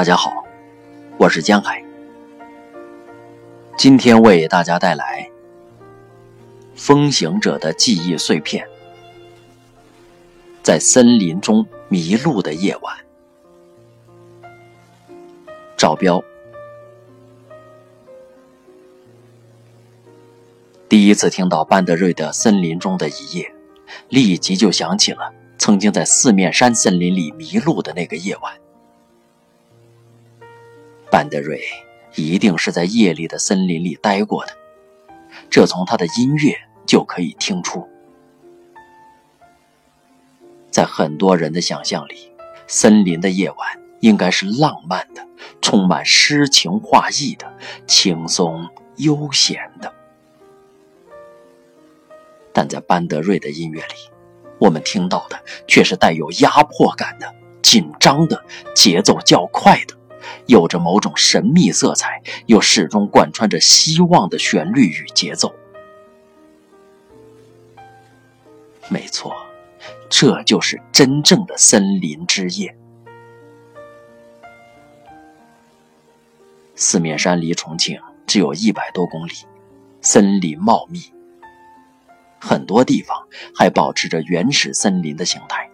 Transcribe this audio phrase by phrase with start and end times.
[0.00, 0.32] 大家好，
[1.18, 1.84] 我是江海。
[3.76, 5.30] 今天为大家带来
[6.74, 8.66] 《风行者的记忆碎片》。
[10.62, 12.96] 在森林中迷路的夜晚，
[15.76, 16.24] 赵彪。
[20.88, 23.44] 第一次听到班德瑞的《森林中的一夜》，
[24.08, 28.54] 立即就想起了曾经在四面山森林里迷路的那个夜晚。
[31.10, 31.60] 班德瑞
[32.14, 34.52] 一定是在夜里的森林里待过的，
[35.50, 37.88] 这从他的音乐就可以听出。
[40.70, 42.32] 在很多人的想象里，
[42.68, 45.26] 森林的夜晚应该是浪漫的、
[45.60, 47.52] 充满诗情画意的、
[47.88, 49.92] 轻松悠闲的。
[52.52, 53.94] 但在班德瑞的音乐里，
[54.58, 58.44] 我们听到的却是带有压迫感的、紧张的、
[58.74, 59.96] 节奏较快的。
[60.46, 65.54] 有着某种神秘色彩，又始终贯穿着希望的旋律与节奏。
[68.88, 69.34] 没错，
[70.08, 72.76] 这就是真正的森林之夜。
[76.74, 79.32] 四面山离重庆只有一百多公里，
[80.00, 81.00] 森林茂密，
[82.40, 83.16] 很多地方
[83.54, 85.69] 还保持着原始森林的形态。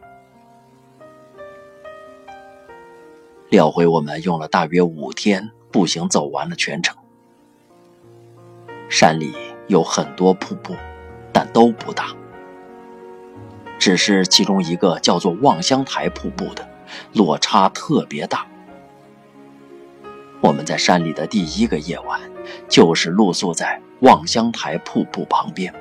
[3.56, 6.94] 料回我们用了大约五天步行走完了全程。
[8.90, 9.34] 山里
[9.66, 10.74] 有很多瀑布，
[11.32, 12.14] 但都不大。
[13.78, 16.68] 只是其中一个叫做望乡台瀑布的，
[17.14, 18.46] 落差特别大。
[20.42, 22.20] 我们在山里的第一个夜晚，
[22.68, 25.74] 就是露宿在望乡台瀑布旁边，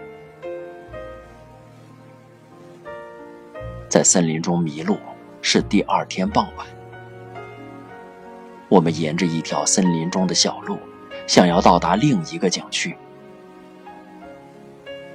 [3.89, 4.97] 在森林中迷路，
[5.41, 6.65] 是第二天傍晚。
[8.75, 10.77] 我们沿着一条森林中的小路，
[11.27, 12.93] 想要到达另一个景区。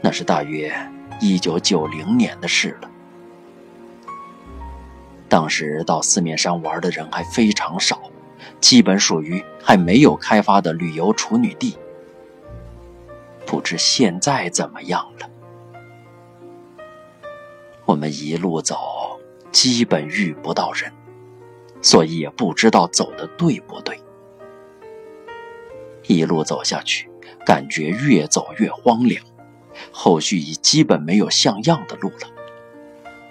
[0.01, 0.75] 那是大约
[1.21, 2.91] 一九九零年的事了。
[5.29, 8.01] 当时到四面山玩的人还非常少，
[8.63, 11.77] 基本属于还没有开发的旅游处女地。
[13.45, 15.29] 不知现在怎么样了？
[17.85, 19.21] 我们一路走，
[19.53, 20.91] 基本遇不到人。
[21.83, 24.01] 所以也不知道走的对不对。
[26.07, 27.09] 一路走下去，
[27.47, 29.25] 感觉越走越荒凉，
[29.93, 32.29] 后续已基本没有像样的路了，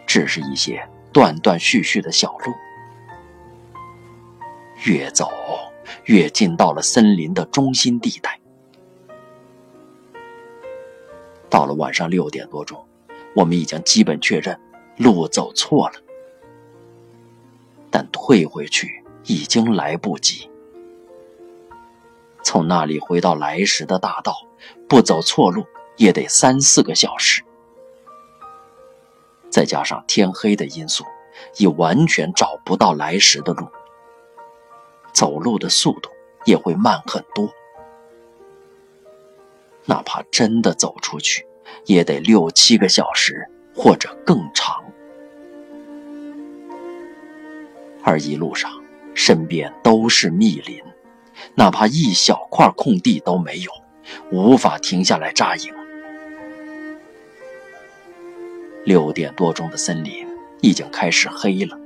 [0.07, 2.53] 只是一些断断续续的小路。
[4.85, 5.29] 越走
[6.05, 8.39] 越进到了森林的中心地带。
[11.49, 12.87] 到了晚上六点多钟，
[13.35, 14.57] 我们已经基本确认
[14.97, 15.95] 路走错了。
[17.91, 20.49] 但退回去已经来不及。
[22.43, 24.35] 从那里回到来时的大道，
[24.87, 25.65] 不走错路
[25.97, 27.43] 也得三四个小时。
[29.49, 31.03] 再加上天黑的因素，
[31.57, 33.67] 已完全找不到来时的路，
[35.13, 36.09] 走路的速度
[36.45, 37.49] 也会慢很多。
[39.85, 41.45] 哪怕真的走出去，
[41.85, 44.83] 也得六七个小时或者更长。
[48.09, 48.71] 而一路上，
[49.13, 50.81] 身边都是密林，
[51.53, 53.71] 哪怕一小块空地都没有，
[54.31, 55.71] 无法停下来扎营。
[58.83, 60.25] 六点多钟的森林
[60.59, 61.77] 已经开始黑了，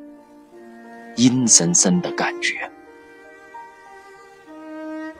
[1.17, 2.71] 阴森森的感觉，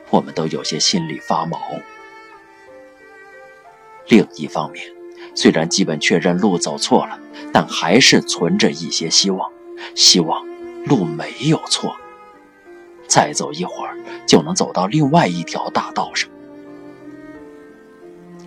[0.09, 1.59] 我们都有些心里发毛。
[4.08, 4.85] 另一方面，
[5.35, 7.20] 虽然基本确认路走错了，
[7.52, 9.52] 但还是存着一些希望，
[9.96, 10.53] 希望。
[10.86, 11.96] 路没有错，
[13.08, 16.30] 再走一会儿就能走到另外一条大道上，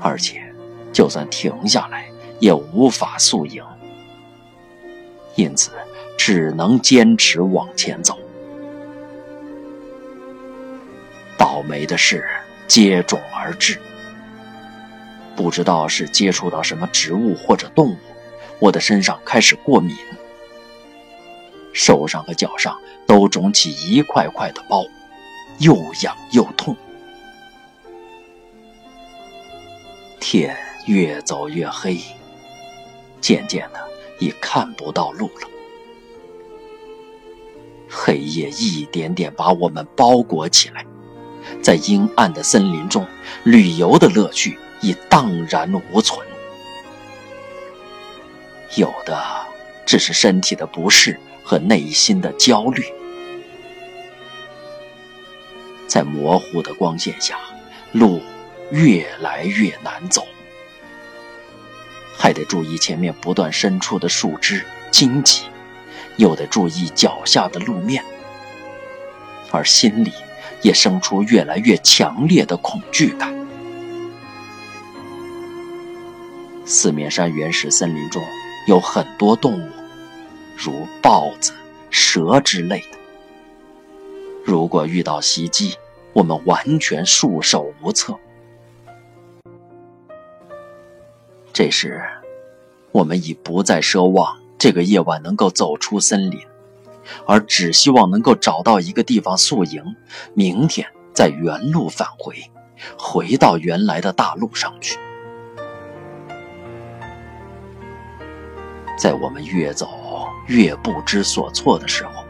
[0.01, 0.43] 而且
[0.93, 3.65] 就算停下来也无法宿营，
[5.35, 5.71] 因此
[6.19, 8.19] 只能坚持往前走。
[11.39, 12.27] 倒霉的事
[12.67, 13.79] 接踵而至，
[15.35, 17.97] 不知道是接触到什么植物或者动物，
[18.59, 19.97] 我的身上开始过敏。
[21.77, 24.83] 手上和脚上都肿起一块块的包，
[25.59, 26.75] 又痒又痛。
[30.19, 30.57] 天
[30.87, 32.01] 越走越黑，
[33.21, 33.89] 渐渐的
[34.19, 35.49] 已看不到路了。
[37.91, 40.83] 黑夜一点点把我们包裹起来，
[41.63, 43.07] 在阴暗的森林中，
[43.45, 46.27] 旅游的乐趣已荡然无存。
[48.77, 49.23] 有的
[49.85, 51.21] 只是身体的不适。
[51.47, 52.83] 和内心的焦虑，
[55.87, 57.39] 在模糊的光线下，
[57.93, 58.21] 路
[58.73, 60.27] 越来越难走，
[62.19, 65.45] 还得注意前面不断伸出的树枝、荆棘，
[66.17, 68.05] 又得注意脚下的路面，
[69.53, 70.13] 而心里
[70.63, 73.33] 也生出越来越强烈的恐惧感。
[76.65, 78.21] 四面山原始森林中
[78.67, 79.71] 有很多动物，
[80.57, 81.53] 如豹子、
[81.91, 82.99] 蛇之类的。
[84.45, 85.75] 如果遇到袭击，
[86.13, 88.17] 我们完全束手无策。
[91.53, 92.03] 这时，
[92.93, 96.41] 我们已不再奢望这个夜晚能够走出森林，
[97.27, 99.83] 而只希望能够找到一个地方宿营，
[100.35, 102.35] 明天再原路返回，
[102.99, 104.99] 回到原来的大路上去。
[108.97, 109.89] 在我们越走
[110.47, 112.25] 越不知所措的时候。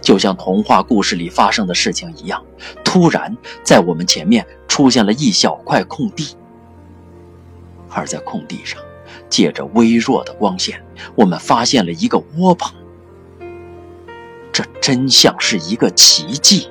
[0.00, 2.42] 就像童话故事里发生的事情一样，
[2.82, 6.34] 突然在我们前面出现了一小块空地，
[7.90, 8.80] 而在空地上，
[9.28, 10.82] 借着微弱的光线，
[11.14, 12.74] 我们发现了一个窝棚。
[14.50, 16.70] 这真像是一个奇迹，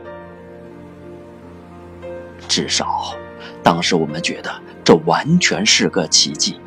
[2.47, 3.13] 至少
[3.61, 4.49] 当时我们觉得
[4.83, 6.59] 这完全是个奇迹。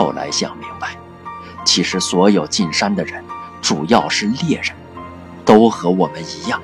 [0.00, 0.96] 后来想明白。
[1.62, 3.22] 其实，所有进山的人，
[3.60, 4.74] 主要是猎人，
[5.44, 6.58] 都和我们一样。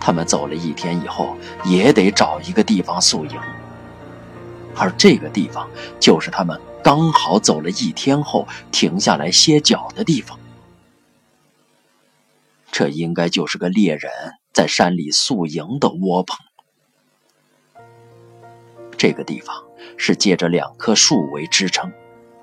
[0.00, 3.40] 他们走了一天以后，也得找一个地方宿营，
[4.74, 5.70] 而这个地方
[6.00, 10.36] 就是他们刚好走了一天后停下来歇脚的地方。
[12.72, 14.10] 这应该就是个猎人
[14.52, 16.36] 在山里宿营的窝棚。
[18.96, 19.64] 这个地方
[19.96, 21.92] 是借着两棵树为支撑。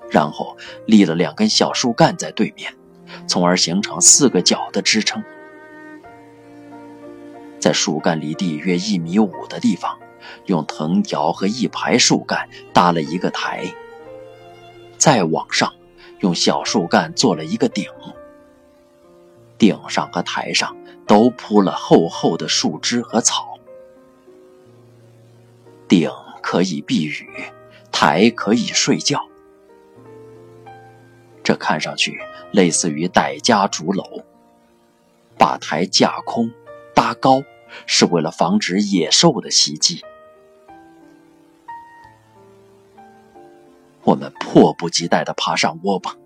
[0.09, 2.75] 然后立了两根小树干在对面，
[3.27, 5.23] 从而形成四个角的支撑。
[7.61, 9.97] 在树干离地约一米五的地方，
[10.47, 13.73] 用藤条和一排树干搭了一个台。
[14.97, 15.73] 再往上，
[16.19, 17.85] 用小树干做了一个顶。
[19.57, 20.75] 顶上和台上
[21.07, 23.57] 都铺了厚厚的树枝和草。
[25.87, 26.11] 顶
[26.51, 27.29] 可以避雨，
[27.93, 29.25] 台可以睡觉。
[31.41, 32.19] 这看上去
[32.51, 34.03] 类似于傣家竹楼。
[35.37, 36.51] 把台架空、
[36.93, 37.41] 搭高，
[37.87, 40.03] 是为了防止野兽的袭击。
[44.03, 46.19] 我们迫不及待地爬上窝棚，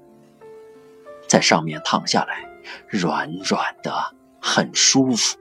[1.28, 2.50] 在上面躺下来，
[2.90, 5.38] 软软的，很舒服。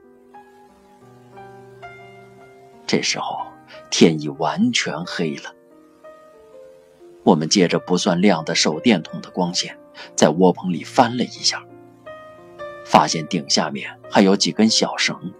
[2.85, 3.44] 这时候
[3.97, 5.55] 天已完全黑了。
[7.23, 9.79] 我们借着不算亮的手电筒的光线，
[10.17, 11.63] 在窝棚里翻了一下，
[12.85, 15.33] 发现顶下面还有几根小绳，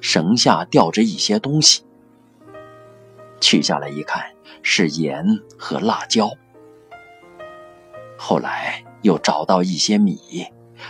[0.00, 1.84] 绳下吊着一些东西。
[3.40, 5.24] 取下来一看，是盐
[5.56, 6.32] 和辣椒。
[8.18, 10.18] 后来又找到一些米，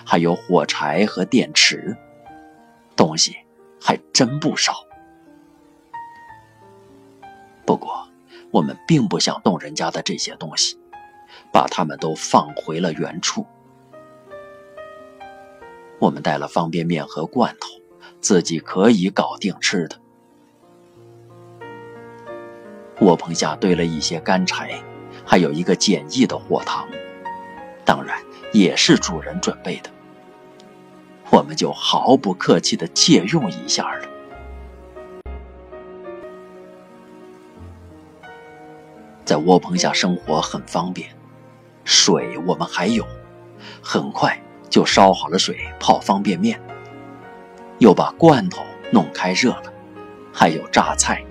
[0.07, 1.99] 还有火柴和电池，
[2.97, 3.37] 东西
[3.79, 4.73] 还真不少。
[7.71, 8.09] 不过。
[8.51, 10.77] 我们并不想动人家的这些东西，
[11.53, 13.47] 把它们都放回了原处。
[16.01, 17.69] 我们带了方便面和罐头，
[18.21, 19.97] 自己可以搞定吃的。
[23.03, 24.83] 窝棚下堆了一些干柴，
[25.25, 26.89] 还有一个简易的火塘，
[27.85, 28.21] 当然
[28.53, 29.89] 也是主人准备的。
[31.31, 34.10] 我们就毫不客气地借用一下了。
[39.31, 41.09] 在窝棚下生活很方便，
[41.85, 43.07] 水我们还有，
[43.81, 44.37] 很快
[44.69, 46.61] 就烧好了水泡方便面，
[47.79, 49.73] 又把罐头弄开热了，
[50.33, 51.25] 还有榨菜。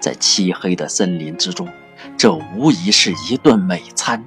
[0.00, 1.68] 在漆黑的森林之中，
[2.18, 4.24] 这无疑是一顿美餐。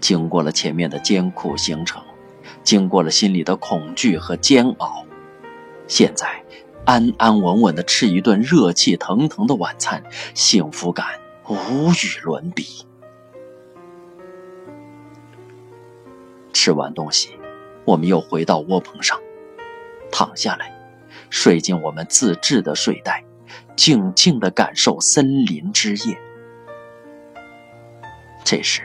[0.00, 2.02] 经过了前面的艰苦行程，
[2.64, 5.04] 经过了心里的恐惧和煎熬，
[5.86, 6.42] 现在。
[6.84, 10.02] 安安稳稳的吃一顿热气腾腾的晚餐，
[10.34, 11.06] 幸福感
[11.48, 12.84] 无与伦比。
[16.52, 17.30] 吃完东西，
[17.84, 19.18] 我们又回到窝棚上，
[20.10, 20.72] 躺下来，
[21.30, 23.24] 睡进我们自制的睡袋，
[23.76, 26.18] 静静的感受森林之夜。
[28.44, 28.82] 这时，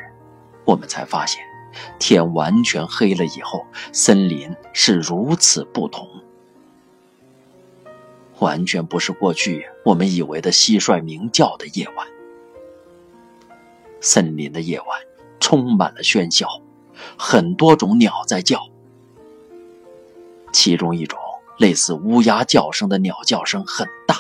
[0.66, 1.42] 我们才发现，
[2.00, 6.08] 天完全黑了以后，森林是如此不同。
[8.40, 12.08] 完全不是过去我们以为的蟋蟀鸣叫的夜晚。
[14.00, 14.88] 森林的夜晚
[15.40, 16.48] 充满了喧嚣，
[17.18, 18.62] 很多种鸟在叫，
[20.54, 21.20] 其中一种
[21.58, 24.18] 类似乌鸦叫声的鸟叫声很大，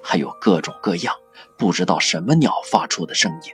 [0.00, 1.14] 还有各种各样
[1.58, 3.52] 不知道什么鸟发出的声音。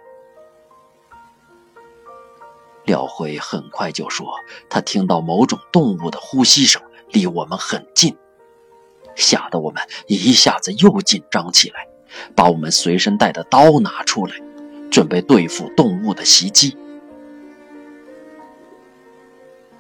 [2.85, 4.33] 廖辉很快就说，
[4.69, 8.17] 他听到某种动物的呼吸声离我们很近，
[9.15, 11.87] 吓得我们一下子又紧张起来，
[12.35, 14.35] 把我们随身带的刀拿出来，
[14.91, 16.77] 准备对付动物的袭击。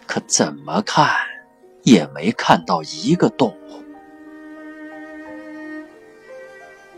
[0.06, 1.08] 可怎么看
[1.82, 3.82] 也没看到一个动物，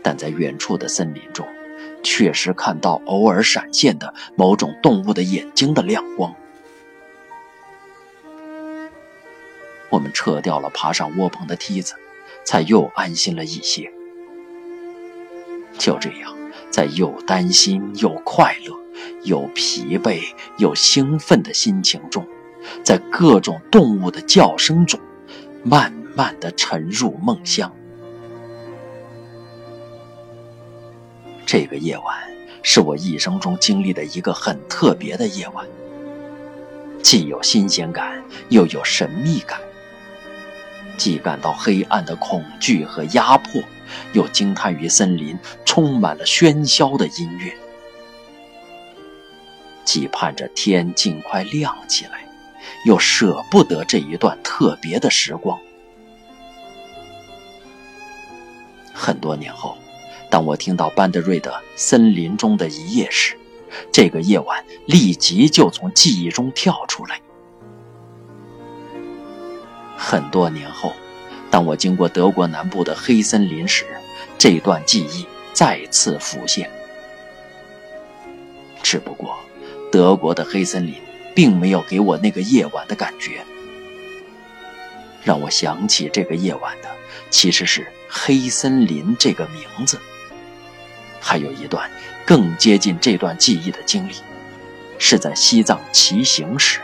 [0.01, 1.45] 但在远处的森林中。
[2.03, 6.33] 确实看到偶尔闪现的某种动物的眼睛的亮光。
[9.91, 11.93] 我们撤掉了爬上窝棚的梯子，
[12.43, 13.91] 才又安心了一些。
[15.77, 16.35] 就这样，
[16.69, 18.75] 在又担心又快乐、
[19.23, 20.21] 又疲惫
[20.57, 22.25] 又兴奋的心情中，
[22.83, 24.99] 在各种动物的叫声中，
[25.63, 27.71] 慢慢的沉入梦乡。
[31.45, 32.17] 这个夜晚
[32.63, 35.65] 是我一生中经历的一个很特别的夜晚，
[37.01, 39.59] 既有新鲜感，又有神秘感；
[40.97, 43.61] 既感到黑暗的恐惧和压迫，
[44.13, 47.51] 又惊叹于森林充满了喧嚣的音乐；
[49.83, 52.25] 既盼着天尽快亮起来，
[52.85, 55.59] 又舍不得这一段特别的时光。
[58.93, 59.77] 很多年后。
[60.29, 63.37] 当我听到班德瑞的《森林中的一夜》时，
[63.91, 67.19] 这个夜晚立即就从记忆中跳出来。
[70.11, 70.93] 很多年后，
[71.49, 73.85] 当我经过德国南部的黑森林时，
[74.37, 76.69] 这段记忆再次浮现。
[78.83, 79.39] 只不过，
[79.89, 80.95] 德国的黑森林
[81.33, 83.41] 并没有给我那个夜晚的感觉。
[85.23, 86.89] 让我想起这个夜晚的，
[87.29, 89.97] 其实是“黑森林”这个名字。
[91.21, 91.89] 还有一段
[92.25, 94.15] 更接近这段记忆的经历，
[94.99, 96.81] 是在西藏骑行时，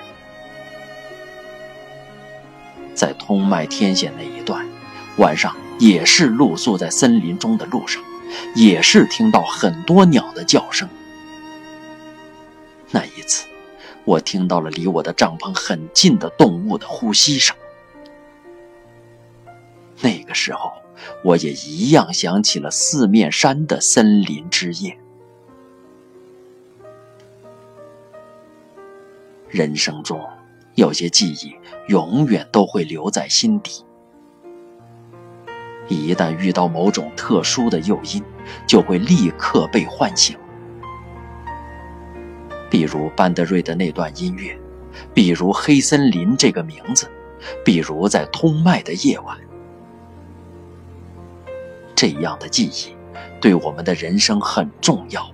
[2.97, 4.67] 在通麦天险那一段，
[5.17, 8.03] 晚上也是露宿在森林中的路上，
[8.55, 10.89] 也是听到很多鸟的叫声。
[12.89, 13.45] 那一次，
[14.03, 17.55] 我听到了离我的帐篷很近的动物的呼吸声。
[20.01, 20.73] 那个时候。
[21.23, 24.97] 我也一样想起了四面山的森林之夜。
[29.47, 30.19] 人生中
[30.77, 31.55] 有些记忆
[31.87, 33.83] 永远都会留在心底，
[35.87, 38.23] 一旦遇到某种特殊的诱因，
[38.67, 40.37] 就会立刻被唤醒。
[42.69, 44.55] 比如班德瑞的那段音乐，
[45.15, 47.09] 比如黑森林这个名字，
[47.65, 49.35] 比如在通麦的夜晚。
[51.95, 52.95] 这样的记忆，
[53.41, 55.27] 对我们的人生很重要。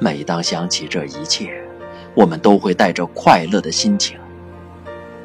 [0.00, 1.64] 每当想起这一切，
[2.14, 4.18] 我们都会带着快乐的心情，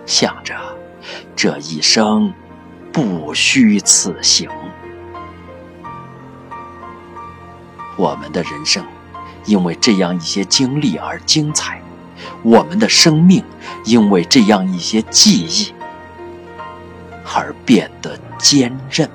[0.05, 0.55] 想着
[1.35, 2.33] 这一生
[2.91, 4.49] 不虚此行。
[7.97, 8.85] 我们的人生
[9.45, 11.81] 因为这样一些经历而精彩，
[12.43, 13.43] 我们的生命
[13.85, 15.73] 因为这样一些记忆。
[17.39, 19.07] 而变得坚韧。